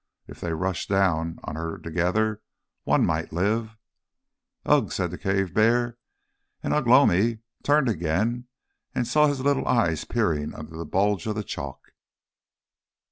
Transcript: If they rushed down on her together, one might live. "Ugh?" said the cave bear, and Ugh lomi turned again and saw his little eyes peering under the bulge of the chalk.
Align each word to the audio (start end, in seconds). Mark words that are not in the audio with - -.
If 0.27 0.41
they 0.41 0.51
rushed 0.51 0.89
down 0.89 1.37
on 1.43 1.55
her 1.55 1.77
together, 1.77 2.41
one 2.85 3.05
might 3.05 3.31
live. 3.31 3.77
"Ugh?" 4.65 4.91
said 4.91 5.11
the 5.11 5.17
cave 5.19 5.53
bear, 5.53 5.99
and 6.63 6.73
Ugh 6.73 6.87
lomi 6.87 7.41
turned 7.61 7.87
again 7.87 8.47
and 8.95 9.05
saw 9.07 9.27
his 9.27 9.41
little 9.41 9.67
eyes 9.67 10.03
peering 10.03 10.55
under 10.55 10.75
the 10.75 10.85
bulge 10.87 11.27
of 11.27 11.35
the 11.35 11.43
chalk. 11.43 11.91